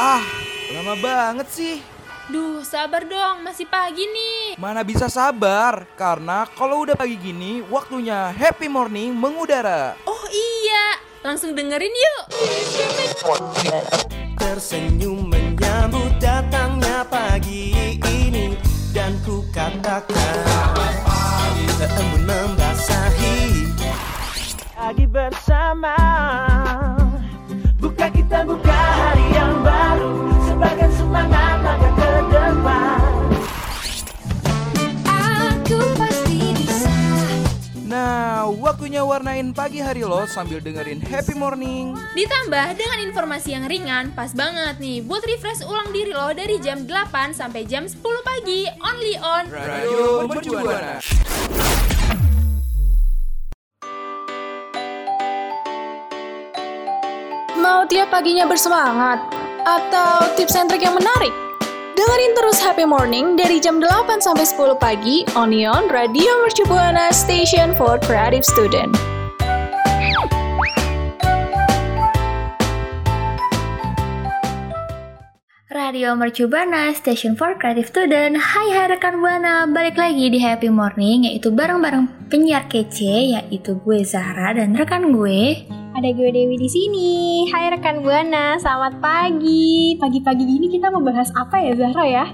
[0.00, 0.24] Ah,
[0.72, 1.76] lama banget sih.
[2.32, 4.56] Duh, sabar dong, masih pagi nih.
[4.56, 10.00] Mana bisa sabar, karena kalau udah pagi gini, waktunya happy morning mengudara.
[10.08, 12.22] Oh iya, langsung dengerin yuk.
[14.40, 18.56] Tersenyum menyambut datangnya pagi ini
[18.96, 23.36] Dan ku katakan Selamat pagi Embun membasahi
[24.72, 25.94] Pagi bersama
[39.20, 41.92] warnain pagi hari lo sambil dengerin happy morning.
[42.16, 46.88] Ditambah dengan informasi yang ringan, pas banget nih buat refresh ulang diri lo dari jam
[46.88, 51.04] 8 sampai jam 10 pagi, only on Radio Mercubuana.
[57.60, 59.20] Mau tiap paginya bersemangat?
[59.68, 61.49] Atau tips and trick yang menarik?
[62.00, 67.76] Dengerin terus Happy Morning dari jam 8 sampai 10 pagi Onion Radio Mercu Buana Station
[67.76, 69.19] for Creative Student.
[75.90, 78.38] Radio Mercubana, Station for Creative Student.
[78.38, 83.98] Hai hai rekan Buana, balik lagi di Happy Morning yaitu bareng-bareng penyiar kece yaitu gue
[84.06, 85.66] Zahra dan rekan gue.
[85.98, 87.10] Ada gue Dewi di sini.
[87.50, 89.98] Hai rekan Buana, selamat pagi.
[89.98, 92.24] Pagi-pagi gini kita mau bahas apa ya Zahra ya?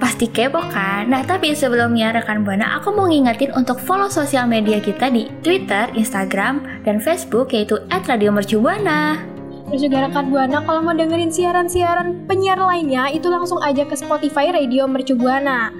[0.00, 1.12] Pasti kepo kan?
[1.12, 5.92] Nah tapi sebelumnya rekan Buana aku mau ngingetin untuk follow sosial media kita di Twitter,
[5.92, 9.35] Instagram, dan Facebook yaitu @radiomercubuana.
[9.66, 14.54] Terus juga rekan Buana kalau mau dengerin siaran-siaran penyiar lainnya itu langsung aja ke Spotify
[14.54, 15.74] Radio Mercu Buana.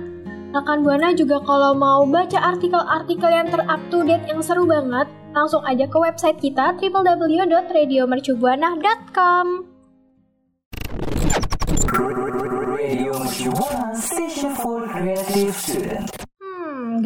[0.50, 5.06] Rekan Buana juga kalau mau baca artikel-artikel yang ter-up to yang seru banget,
[5.36, 9.46] langsung aja ke website kita www.radiomercubuana.com.
[12.76, 16.15] Radio Mercubuana Station for Creative Student Hmm,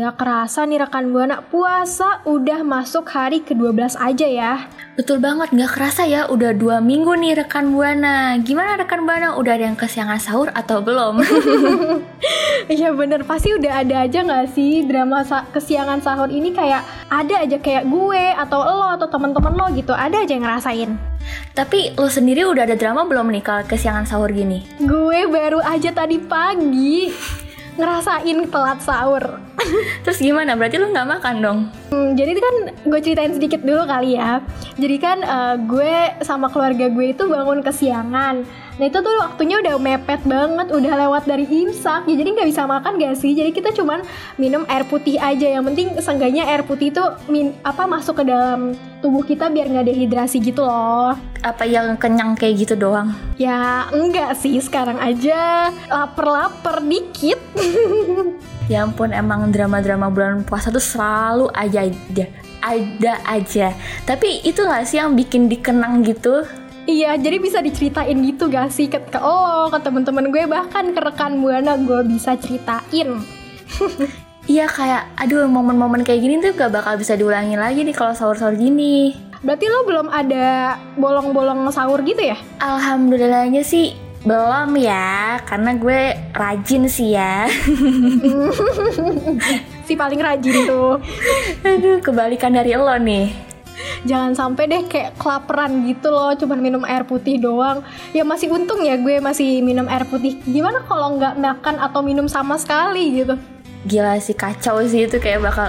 [0.00, 4.52] gak kerasa nih rekan Buana, puasa udah masuk hari ke-12 aja ya.
[4.96, 8.40] Betul banget, nggak kerasa ya udah dua minggu nih rekan Buana.
[8.40, 9.36] Gimana rekan Buana?
[9.36, 11.20] Udah ada yang kesiangan sahur atau belum?
[12.70, 17.42] Iya bener, pasti udah ada aja gak sih drama sa- kesiangan sahur ini kayak ada
[17.42, 20.90] aja kayak gue atau lo atau temen-temen lo gitu, ada aja yang ngerasain.
[21.50, 24.62] Tapi lo sendiri udah ada drama belum nih kalau kesiangan sahur gini?
[24.78, 27.10] Gue baru aja tadi pagi
[27.74, 29.49] ngerasain telat sahur.
[30.04, 30.56] Terus gimana?
[30.56, 31.58] Berarti lo nggak makan dong?
[31.90, 32.54] Hmm, jadi kan
[32.86, 34.42] gue ceritain sedikit dulu kali ya.
[34.76, 35.92] Jadi kan eh, gue
[36.24, 38.44] sama keluarga gue itu bangun kesiangan.
[38.80, 42.08] Nah itu tuh waktunya udah mepet banget, udah lewat dari imsak.
[42.08, 43.36] Ya, jadi nggak bisa makan gak sih?
[43.36, 44.00] Jadi kita cuman
[44.40, 45.44] minum air putih aja.
[45.44, 49.88] Yang penting seenggaknya air putih itu min apa masuk ke dalam tubuh kita biar nggak
[49.88, 51.16] dehidrasi gitu loh.
[51.40, 53.16] Apa yang kenyang kayak gitu doang?
[53.40, 57.40] Ya enggak sih sekarang aja lapar-lapar dikit.
[58.70, 62.30] Ya ampun, emang drama-drama bulan puasa tuh selalu aja aja
[62.62, 63.74] ada aja.
[64.06, 66.46] Tapi itu gak sih yang bikin dikenang gitu?
[66.86, 71.00] Iya, jadi bisa diceritain gitu gak sih ke, ke oh, ke temen-temen gue bahkan ke
[71.02, 73.18] rekan buana gue bisa ceritain.
[74.50, 78.58] Iya kayak, aduh momen-momen kayak gini tuh gak bakal bisa diulangi lagi nih kalau sahur-sahur
[78.58, 79.14] gini.
[79.46, 82.34] Berarti lo belum ada bolong-bolong sahur gitu ya?
[82.58, 83.94] Alhamdulillahnya sih
[84.26, 86.00] belum ya, karena gue
[86.34, 87.46] rajin sih ya.
[89.86, 90.98] Si paling rajin tuh.
[91.62, 93.30] aduh, kebalikan dari lo nih.
[94.02, 97.86] Jangan sampai deh kayak kelaparan gitu loh, cuman minum air putih doang.
[98.10, 100.42] Ya masih untung ya gue masih minum air putih.
[100.42, 103.38] Gimana kalau nggak makan atau minum sama sekali gitu?
[103.88, 105.68] Gila sih kacau sih itu kayak bakal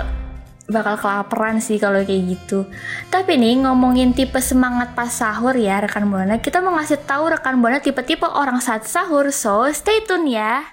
[0.71, 2.67] bakal kelaparan sih kalau kayak gitu.
[3.11, 7.59] Tapi nih ngomongin tipe semangat pas sahur ya rekan buana, kita mau ngasih tahu rekan
[7.59, 9.29] buana tipe-tipe orang saat sahur.
[9.35, 10.63] So stay tune ya.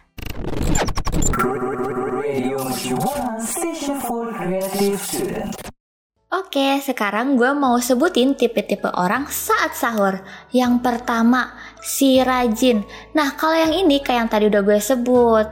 [6.28, 10.20] Oke, sekarang gue mau sebutin tipe-tipe orang saat sahur.
[10.52, 12.84] Yang pertama, si rajin.
[13.17, 15.49] Nah, kalau yang ini kayak yang tadi udah gue sebut.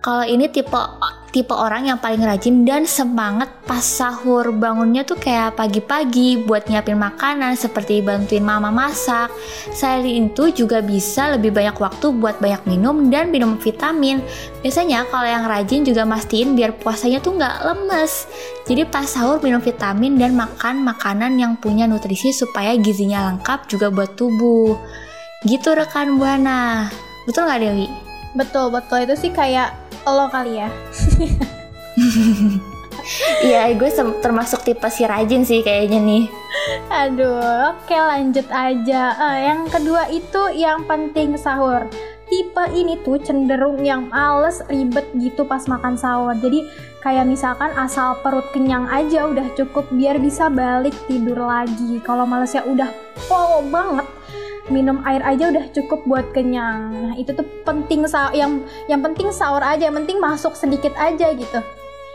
[0.00, 0.78] Kalau ini tipe
[1.30, 6.98] tipe orang yang paling rajin dan semangat pas sahur bangunnya tuh kayak pagi-pagi buat nyiapin
[6.98, 9.30] makanan seperti bantuin mama masak.
[9.70, 14.18] Selain itu juga bisa lebih banyak waktu buat banyak minum dan minum vitamin.
[14.66, 18.26] Biasanya kalau yang rajin juga mastiin biar puasanya tuh nggak lemes.
[18.66, 23.86] Jadi pas sahur minum vitamin dan makan makanan yang punya nutrisi supaya gizinya lengkap juga
[23.94, 24.74] buat tubuh.
[25.46, 26.90] Gitu rekan Buana.
[27.24, 28.09] Betul nggak Dewi?
[28.34, 29.74] Betul betul itu sih kayak
[30.06, 30.68] lo kali ya.
[33.40, 33.90] Iya, gue
[34.20, 36.24] termasuk tipe si rajin sih kayaknya nih.
[36.92, 39.02] Aduh, oke lanjut aja.
[39.16, 41.88] Eh, yang kedua itu yang penting sahur.
[42.30, 46.36] Tipe ini tuh cenderung yang males ribet gitu pas makan sahur.
[46.38, 46.62] Jadi
[47.02, 51.98] kayak misalkan asal perut kenyang aja udah cukup biar bisa balik tidur lagi.
[52.06, 52.92] Kalau malesnya udah
[53.26, 54.06] pol banget,
[54.70, 56.94] minum air aja udah cukup buat kenyang.
[56.94, 61.60] Nah, itu tuh penting yang yang penting sahur aja, yang penting masuk sedikit aja gitu.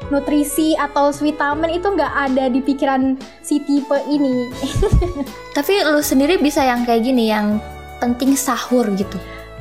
[0.10, 4.50] Nutrisi atau vitamin itu nggak ada di pikiran si tipe ini.
[5.56, 7.60] Tapi lu sendiri bisa yang kayak gini yang
[8.00, 9.20] penting sahur gitu.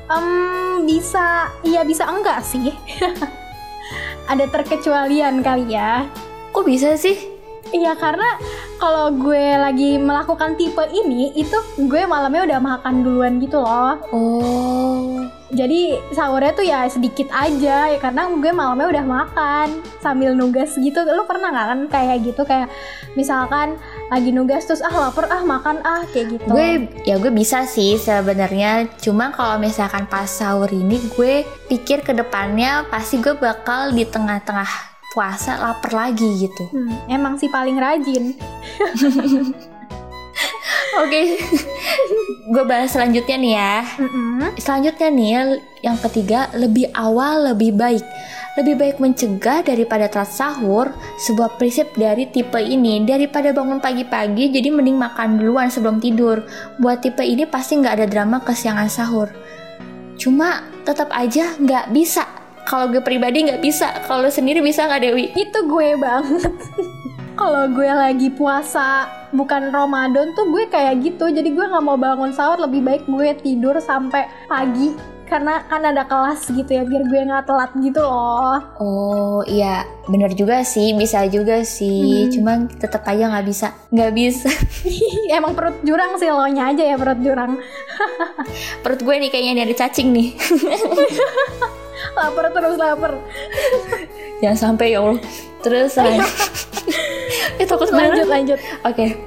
[0.09, 2.71] Em, bisa, iya bisa enggak sih?
[4.33, 6.07] ada terkecualian kali ya.
[6.55, 7.34] Kok bisa sih?
[7.75, 8.39] Iya karena
[8.79, 11.59] kalau gue lagi melakukan tipe ini itu
[11.91, 13.99] gue malamnya udah makan duluan gitu loh.
[14.15, 15.27] Oh.
[15.51, 21.03] Jadi sahurnya tuh ya sedikit aja ya karena gue malamnya udah makan sambil nugas gitu.
[21.03, 22.71] Lu pernah nggak kan kayak gitu kayak
[23.19, 23.75] misalkan
[24.07, 26.47] lagi nugas terus ah lapar ah makan ah kayak gitu.
[26.47, 28.87] Gue ya gue bisa sih sebenarnya.
[29.03, 34.94] Cuma kalau misalkan pas sahur ini gue pikir ke depannya pasti gue bakal di tengah-tengah
[35.15, 36.67] puasa lapar lagi gitu.
[36.75, 38.35] Hmm, emang sih paling rajin.
[40.95, 41.43] Oke,
[42.55, 43.77] gue bahas selanjutnya nih ya.
[43.99, 44.55] Mm-mm.
[44.63, 45.31] Selanjutnya nih,
[45.83, 48.03] yang ketiga, lebih awal lebih baik.
[48.55, 53.03] Lebih baik mencegah daripada telat sahur, sebuah prinsip dari tipe ini.
[53.03, 56.47] Daripada bangun pagi-pagi, jadi mending makan duluan sebelum tidur.
[56.79, 59.35] Buat tipe ini pasti nggak ada drama kesiangan sahur.
[60.15, 62.23] Cuma tetap aja nggak bisa.
[62.65, 63.93] Kalau gue pribadi nggak bisa.
[64.09, 65.25] Kalau sendiri bisa nggak Dewi?
[65.37, 66.53] Itu gue banget.
[67.41, 71.29] Kalau gue lagi puasa bukan Ramadan tuh gue kayak gitu.
[71.29, 76.05] Jadi gue nggak mau bangun sahur, lebih baik gue tidur sampai pagi karena kan ada
[76.05, 78.61] kelas gitu ya biar gue nggak telat gitu loh.
[78.79, 82.29] Oh iya, bener juga sih, bisa juga sih.
[82.29, 82.31] Hmm.
[82.31, 84.51] Cuman tetap aja nggak bisa, nggak bisa.
[85.37, 87.59] Emang perut jurang sih lo nya aja ya perut jurang.
[88.85, 90.29] Perut gue nih kayaknya ini ada cacing nih.
[92.15, 93.13] Lapar terus lapar.
[94.41, 95.21] Jangan sampai ya Allah.
[95.61, 96.23] Terus selan-
[97.61, 98.59] eh takut Lanjut lanjut.
[98.87, 99.19] Oke.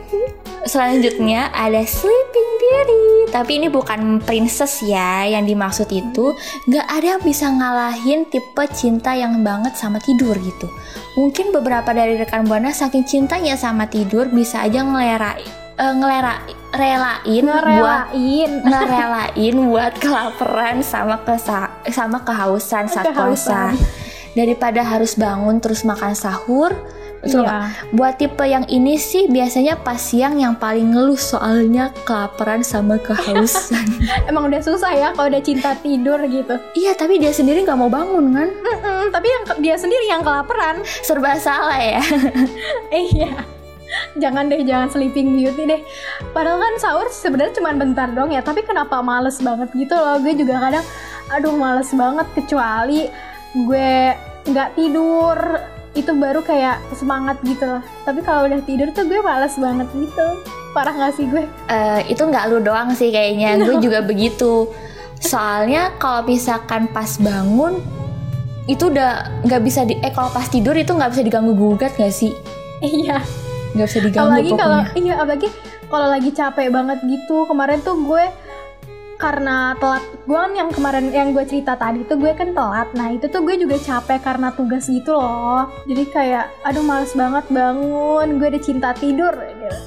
[0.67, 3.31] Selanjutnya ada Sleeping Beauty.
[3.31, 5.23] Tapi ini bukan princess ya.
[5.23, 6.35] Yang dimaksud itu
[6.67, 10.67] nggak ada yang bisa ngalahin tipe cinta yang banget sama tidur gitu.
[11.15, 15.39] Mungkin beberapa dari rekan buana saking cintanya sama tidur bisa aja ngelera
[15.77, 16.33] eh, ngelera
[16.77, 18.51] relain buat Ngerelain.
[18.61, 23.73] ngerelain buat kelaparan sama kesa sama kehausan saat puasa
[24.31, 26.71] daripada harus bangun terus makan sahur
[27.17, 27.73] betul Iya.
[27.91, 33.89] buat tipe yang ini sih biasanya pas siang yang paling ngeluh soalnya kelaparan sama kehausan
[34.29, 36.61] Emang udah susah ya kalau udah cinta tidur gitu.
[36.75, 40.77] iya tapi dia sendiri nggak mau bangun kan Mm-mm, tapi yang dia sendiri yang kelaparan.
[41.01, 41.97] serba salah ya
[43.09, 43.56] iya.
[44.17, 45.81] Jangan deh, jangan sleeping beauty deh.
[46.31, 50.17] Padahal kan sahur sebenarnya cuma bentar dong ya, tapi kenapa males banget gitu loh.
[50.19, 50.85] Gue juga kadang,
[51.29, 53.09] aduh males banget kecuali
[53.55, 53.91] gue
[54.47, 55.37] nggak tidur
[55.93, 57.81] itu baru kayak semangat gitu loh.
[58.05, 60.27] Tapi kalau udah tidur tuh gue males banget gitu.
[60.75, 61.41] Parah gak sih gue?
[61.73, 64.69] Eh, itu nggak lu doang sih kayaknya gue juga begitu
[65.17, 67.81] soalnya kalau misalkan pas bangun
[68.69, 72.13] itu udah nggak bisa di eh kalau pas tidur itu nggak bisa diganggu gugat nggak
[72.13, 72.35] sih
[72.77, 73.25] Iya.
[73.75, 75.47] Nggak bisa diganggu apalagi kalau iya apalagi
[75.87, 77.47] kalau lagi capek banget gitu.
[77.47, 78.25] Kemarin tuh gue
[79.17, 82.91] karena telat gue kan yang kemarin yang gue cerita tadi tuh gue kan telat.
[82.93, 85.71] Nah itu tuh gue juga capek karena tugas gitu loh.
[85.87, 89.77] Jadi kayak aduh males banget bangun gue udah cinta tidur gitu.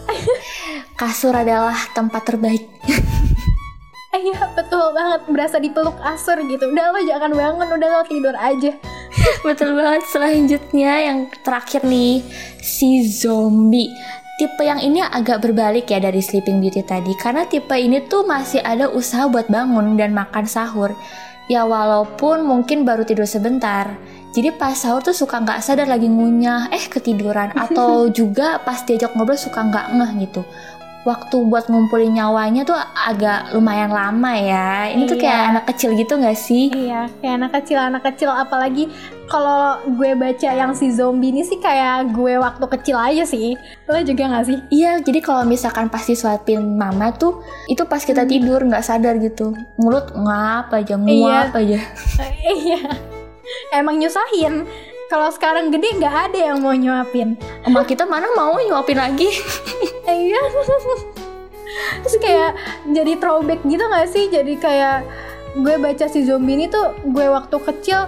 [1.01, 2.67] kasur adalah tempat terbaik.
[4.11, 5.21] Iya betul banget.
[5.33, 6.69] Berasa dipeluk asur gitu.
[6.69, 8.75] Udah lo jangan bangun udah lo tidur aja
[9.47, 12.25] betul banget selanjutnya yang terakhir nih
[12.61, 13.93] si zombie.
[14.41, 18.65] Tipe yang ini agak berbalik ya dari Sleeping Beauty tadi karena tipe ini tuh masih
[18.65, 20.97] ada usaha buat bangun dan makan sahur.
[21.51, 23.99] Ya walaupun mungkin baru tidur sebentar
[24.31, 27.51] jadi pas sahur tuh suka nggak sadar lagi ngunyah eh ketiduran.
[27.67, 30.43] Atau juga pas diajak ngobrol suka nggak ngeh gitu
[31.01, 35.49] waktu buat ngumpulin nyawanya tuh agak lumayan lama ya ini tuh kayak Iya.
[35.51, 38.93] anak kecil gitu nggak sih Iya, kayak anak kecil, anak kecil apalagi
[39.25, 43.55] kalau gue baca yang si zombie ini sih kayak gue waktu kecil aja sih.
[43.87, 44.59] Lo juga gak sih?
[44.69, 48.29] Iya, jadi kalau misalkan pasti suapin mama tuh, itu pas kita Hmm.
[48.29, 51.79] tidur nggak sadar gitu, mulut ngap aja, nguap aja.
[52.59, 52.81] iya.
[53.71, 54.67] Emang nyusahin.
[55.07, 57.39] Kalau sekarang gede nggak ada yang mau nyuapin.
[57.63, 59.27] Emak kita mana mau nyuapin lagi?
[60.11, 60.43] Iya.
[62.03, 62.51] Terus kayak
[62.91, 64.27] jadi throwback gitu gak sih?
[64.27, 65.07] Jadi kayak
[65.59, 68.07] gue baca si zombie ini tuh gue waktu kecil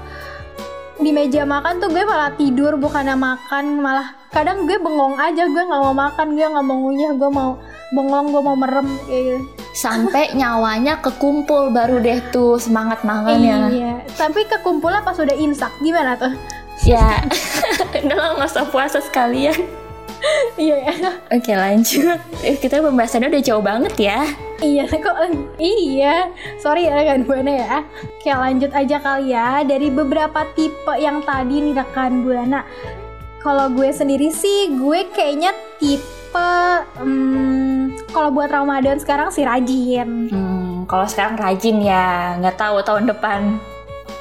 [1.02, 5.62] di meja makan tuh gue malah tidur bukannya makan malah kadang gue bengong aja gue
[5.66, 7.50] nggak mau makan gue nggak mau ngunyah gue mau
[7.90, 9.38] bengong gue mau merem kayak gitu
[9.72, 13.72] Sampai nyawanya kekumpul baru deh tuh semangat makannya.
[13.72, 16.30] iya tapi kekumpulnya pas udah imsak gimana tuh
[16.82, 17.22] Ya,
[17.94, 19.54] udah lah nggak usah puasa sekalian.
[20.60, 20.92] Iya
[21.32, 22.18] Oke lanjut.
[22.44, 24.20] Eh, Kita pembahasannya udah jauh banget ya.
[24.62, 25.16] Iya kok
[25.58, 26.30] iya.
[26.62, 27.76] Sorry ya rekan buana ya.
[28.18, 29.66] Oke lanjut aja kali ya.
[29.66, 32.62] Dari beberapa tipe yang tadi nih rekan buana
[33.42, 35.50] Kalau gue sendiri sih gue kayaknya
[35.82, 36.54] tipe
[37.02, 40.30] hmm, kalau buat Ramadan sekarang sih rajin.
[40.30, 43.58] Hmm, kalau sekarang rajin ya, nggak tahu tahun depan.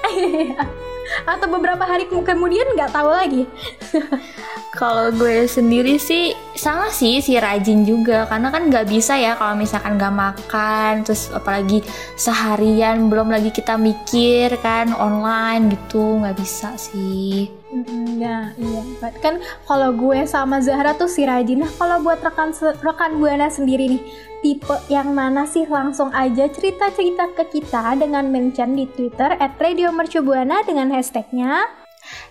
[1.28, 3.44] atau beberapa hari kemudian nggak tahu lagi
[4.72, 9.60] Kalau gue sendiri sih sama sih si rajin juga karena kan nggak bisa ya kalau
[9.60, 11.84] misalkan nggak makan terus apalagi
[12.16, 17.61] seharian belum lagi kita mikir kan online gitu nggak bisa sih.
[17.72, 18.84] Nah iya
[19.24, 22.52] kan kalau gue sama Zahra tuh si rajin Nah kalau buat rekan
[22.84, 24.04] rekan buana sendiri nih
[24.44, 29.94] Tipe yang mana sih langsung aja cerita-cerita ke kita Dengan mention di Twitter At Radio
[29.96, 31.82] Mercubuana dengan hashtagnya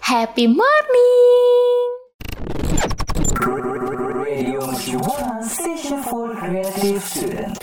[0.00, 1.86] Happy morning.
[4.18, 7.59] Radio Mercubuana Station for Creative Student.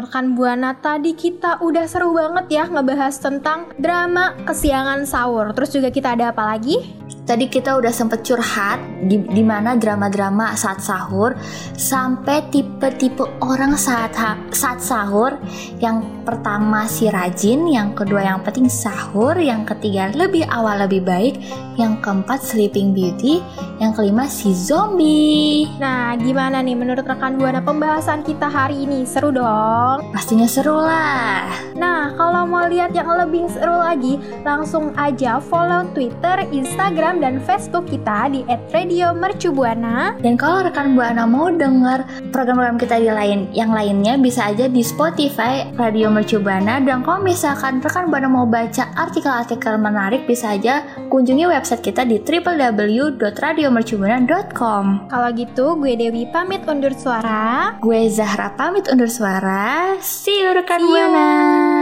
[0.00, 5.54] Rekan Buana tadi kita udah seru banget ya ngebahas tentang drama kesiangan sahur.
[5.54, 6.82] Terus juga kita ada apa lagi?
[7.24, 8.76] Tadi kita udah sempet curhat
[9.08, 11.32] di, di mana drama-drama saat sahur
[11.72, 15.40] sampai tipe-tipe orang saat ha- saat sahur.
[15.80, 21.40] Yang pertama si rajin, yang kedua yang penting sahur, yang ketiga lebih awal lebih baik,
[21.80, 23.40] yang keempat sleeping beauty,
[23.80, 25.64] yang kelima si zombie.
[25.80, 29.08] Nah, gimana nih menurut rekan Buana pembahasan kita hari ini?
[29.08, 29.83] Seru dong.
[30.12, 31.73] Pastinya seru lah.
[31.74, 37.90] Nah, kalau mau lihat yang lebih seru lagi, langsung aja follow Twitter, Instagram, dan Facebook
[37.90, 40.14] kita di @radiomercubuana.
[40.22, 44.82] Dan kalau rekan Buana mau denger program-program kita di lain yang lainnya bisa aja di
[44.84, 51.46] Spotify Radio Mercubana dan kalau misalkan rekan Buana mau baca artikel-artikel menarik bisa aja kunjungi
[51.50, 54.84] website kita di www.radiomercubana.com.
[55.10, 57.74] Kalau gitu, gue Dewi pamit undur suara.
[57.82, 59.94] Gue Zahra pamit undur suara.
[59.98, 60.94] See you rekan See you.
[60.94, 61.73] Buana.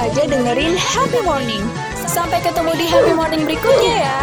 [0.00, 1.60] Aja dengerin Happy Morning.
[2.08, 4.20] Sampai ketemu di Happy Morning berikutnya ya.